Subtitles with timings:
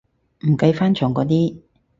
[0.47, 1.59] 唔計翻牆嗰啲